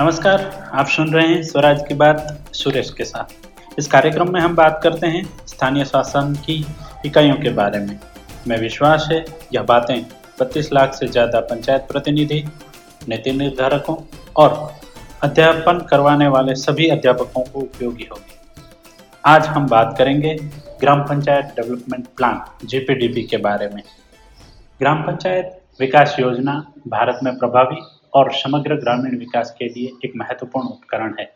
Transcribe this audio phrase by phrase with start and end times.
[0.00, 0.42] नमस्कार,
[0.72, 4.80] आप सुन रहे हैं स्वराज की बात सुरेश के साथ। इस कार्यक्रम में हम बात
[4.82, 6.54] करते हैं स्थानीय शासन की
[7.06, 7.98] इकाइयों के बारे में।
[8.48, 10.02] मैं विश्वास है, यह बातें
[10.40, 12.42] बत्तीस लाख से ज़्यादा पंचायत प्रतिनिधि,
[13.08, 13.96] नीति निर्धारकों
[14.36, 14.56] और
[15.22, 18.38] अध्यापन करवाने वाले सभी अध्यापकों को उपयोगी होगी।
[19.26, 20.34] आज हम बात करेंगे
[20.80, 23.82] gram panchayat development plan, GPDP के बारे में।
[24.80, 27.82] ग्राम पंचायत विकास योजना भारत में प्रभावी
[28.14, 31.32] और समग्र ग्रामीण विकास के लिए एक महत्वपूर्ण उपकरण है।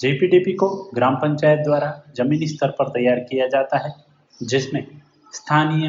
[0.00, 3.94] जीपीडीपी को ग्राम पंचायत द्वारा जमीनी स्तर पर तैयार किया जाता है,
[4.42, 4.86] जिसमें
[5.32, 5.88] स्थानीय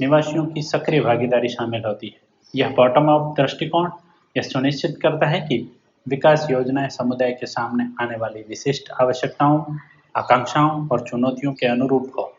[0.00, 2.20] निवासियों की सक्रिय भागीदारी शामिल होती है।
[2.56, 3.90] यह बॉटम अप दृष्टिकोण
[4.36, 5.78] यह सुनिश्चित करता है कि
[6.08, 9.76] विकास योजनाएँ समुदाय के सामने आने वाली विशिष्ट आवश्यकताओं,
[10.16, 12.34] आकांक्षाओं और चुनौतियों के अनुरूप हो।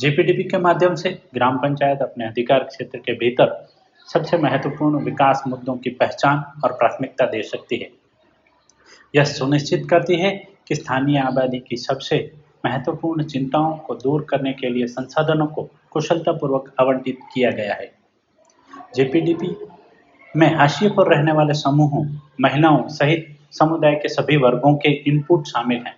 [0.00, 3.73] जीपीडीपी के माध्यम से ग्राम पंचायत अपने अधिकार क्षेत्र के भीतर
[4.14, 7.90] सबसे महत्वपूर्ण विकास मुद्दों की पहचान और प्राथमिकता दे सकती है।
[9.16, 12.34] यह सुनिश्चित करती है कि स्थानीय आबादी की सबसे
[12.64, 17.92] महत्वपूर्ण चिंताओं को दूर करने के लिए संसाधनों को कुशलतापूर्वक आवंटित किया गया है।
[18.94, 19.56] जेपीडीपी
[20.36, 22.04] में हाशिए पर रहने वाले समूहों,
[22.40, 25.96] महिलाओं सहित समुदाय के सभी वर्गों के इनपुट शामिल हैं।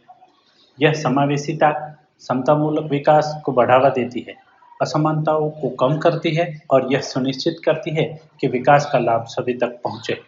[0.82, 4.45] यह समावेशिता, समतामूलक विकास को बढ़ावा देती है।
[4.82, 8.04] असमानताओं को कम करती है और यह सुनिश्चित करती है
[8.40, 10.20] कि विकास का लाभ सभी तक पहुँचे।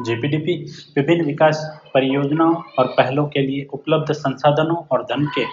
[0.00, 0.54] जीपीडीपी
[0.96, 5.44] विभिन्न विकास परियोजनाओं और पहलों के लिए उपलब्ध संसाधनों और धन के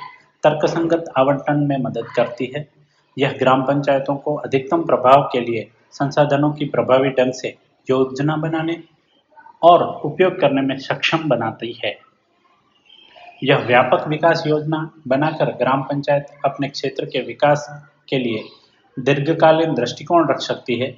[0.43, 2.67] तर्कसंगत आवंटन में मदद करती है।
[3.17, 7.55] यह ग्राम पंचायतों को अधिकतम प्रभाव के लिए संसाधनों की प्रभावी ढंग से
[7.89, 8.83] योजना बनाने
[9.63, 12.06] और उपयोग करने में सक्षम बनाती है।
[13.43, 17.67] यह व्यापक विकास योजना बनाकर ग्राम पंचायत अपने क्षेत्र के विकास
[18.09, 18.43] के लिए
[18.99, 20.97] दीर्घकालीन दृष्टिकोण रख सकती है।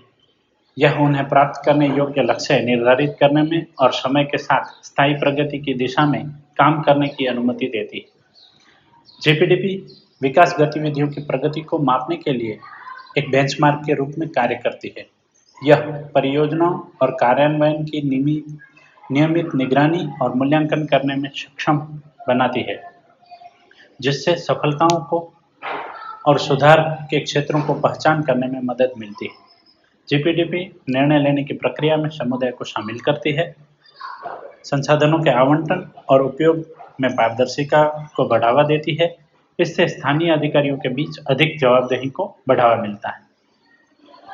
[0.78, 5.60] यह उन्हें प्राप्त करने योग्य लक्ष्य निर्धारित करने में और समय के साथ स्थायी प्रगति
[5.60, 8.06] की दिशा में काम करने की अनुमति देती है।
[9.22, 9.76] जेपीडीपी
[10.22, 12.60] विकास गतिविधियों की प्रगति को मापने के लिए
[13.18, 15.06] एक बेंचमार्क के रूप में कार्य करती है।
[15.64, 18.60] यह परियोजनाओं और कार्यान्वयन की नियमित
[19.12, 21.78] निगरानी और मूल्यांकन करने में सक्षम
[22.28, 22.82] बनाती है,
[24.00, 25.20] जिससे सफलताओं को
[26.28, 29.48] और सुधार के क्षेत्रों को पहचान करने में मदद मिलती है।
[30.10, 30.60] जीपीडीपी
[30.90, 33.56] निर्णय लेने की प्रक्रिया में समुदाय को शामिल करती है।
[34.64, 36.64] संसाधनों के आवंटन और उपयोग
[37.02, 37.84] में पारदर्शिता
[38.16, 39.16] को बढ़ावा देती है।
[39.60, 43.22] इससे स्थानीय अधिकारियों के बीच अधिक जवाबदेही को बढ़ावा मिलता है।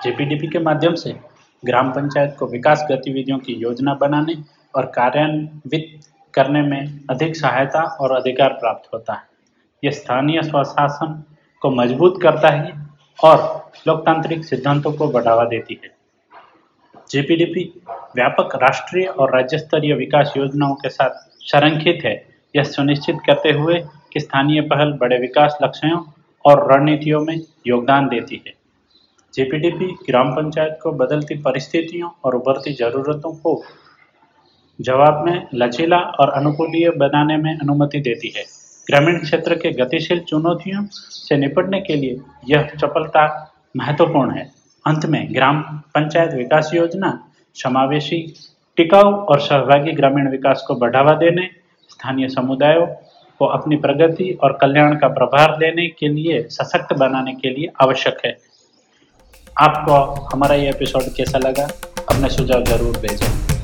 [0.03, 1.15] जेपीडीपी के माध्यम से
[1.63, 4.33] ग्राम पंचायत को विकास गतिविधियों की योजना बनाने
[4.75, 5.99] और कार्यान्वित
[6.33, 9.23] करने में अधिक सहायता और अधिकार प्राप्त होता है।
[9.83, 11.23] यह स्थानीय स्वशासन
[11.61, 12.73] को मज़बूत करता है
[13.23, 15.95] और लोकतांत्रिक सिद्धांतों को बढ़ावा देती है।
[17.11, 17.81] जेपीडीपी
[18.15, 21.09] व्यापक राष्ट्रीय और राज्य स्तरीय विकास योजनाओं के साथ
[21.41, 22.13] संरक्षित है।
[22.55, 23.79] यह सुनिश्चित करते हुए
[24.13, 26.03] कि स्थानीय पहल बड़े विकास लक्ष्यों
[26.45, 28.53] और रणनीतियों में योगदान देती है।
[29.33, 33.63] जेपीडीपी ग्राम पंचायत को बदलती परिस्थितियों और उभरती जरूरतों को
[34.81, 38.43] जवाब में लचीला और अनुकूलीय बनाने में अनुमति देती है।
[38.87, 42.19] ग्रामीण क्षेत्र के गतिशील चुनौतियों से निपटने के लिए
[42.49, 44.51] यह चपलता महत्वपूर्ण है।
[44.87, 48.33] अंत में ग्राम पंचायत विकास योजना, समावेशी
[48.77, 51.49] टिकाऊ और सहभागी ग्रामीण विकास को बढ़ावा देने,
[51.89, 52.85] स्थानीय समुदायों
[53.39, 58.17] को अपनी प्रगति और कल्याण का प्रभार देने के लिए सशक्त बनाने के लिए आवश्यक
[58.25, 58.37] है।
[59.59, 59.93] आपको
[60.35, 61.63] हमारा ये एपिसोड कैसा लगा?
[62.13, 63.54] अपने सुझाव ज़रूर भेजें।